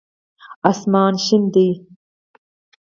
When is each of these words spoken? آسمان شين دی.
آسمان 0.71 1.13
شين 1.25 1.43
دی. 1.53 1.69